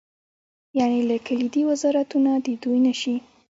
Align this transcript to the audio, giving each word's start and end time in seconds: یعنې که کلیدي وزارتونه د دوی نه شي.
یعنې 0.79 0.99
که 1.11 1.15
کلیدي 1.27 1.61
وزارتونه 1.69 2.31
د 2.45 2.47
دوی 2.61 2.79
نه 2.85 2.93
شي. 3.01 3.15